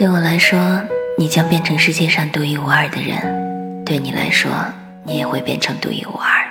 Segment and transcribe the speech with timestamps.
[0.00, 0.82] 对我来说
[1.18, 3.84] 你将变成世界上独一无二的人。
[3.84, 4.50] 对你来说
[5.04, 6.49] 你也会变成独一无二